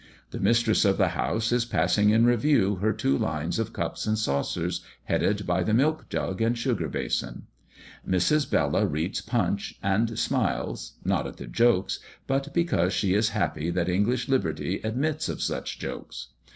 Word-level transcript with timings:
The 0.31 0.39
mistress 0.39 0.83
of 0.83 0.97
the 0.97 1.09
house 1.09 1.51
is 1.51 1.63
passing 1.63 2.09
in 2.09 2.25
review 2.25 2.77
her 2.77 2.91
two 2.91 3.15
lines 3.15 3.59
of 3.59 3.71
cups 3.71 4.07
and 4.07 4.17
saucers, 4.17 4.83
headed 5.03 5.45
by 5.45 5.61
the 5.61 5.75
milk 5.75 6.09
jug 6.09 6.41
and 6.41 6.57
sugar 6.57 6.87
basin. 6.89 7.43
Mrs. 8.09 8.49
Bella 8.49 8.87
reads 8.87 9.21
Punch, 9.21 9.77
and 9.83 10.17
smiles, 10.17 10.93
not 11.05 11.27
at 11.27 11.37
the 11.37 11.45
jokes, 11.45 11.99
but 12.25 12.51
because 12.51 12.93
she 12.93 13.13
is 13.13 13.29
happy 13.29 13.69
that 13.69 13.89
English 13.89 14.27
liberty 14.27 14.79
admits 14.83 15.29
of 15.29 15.39
such 15.39 15.77
jokes. 15.77 16.29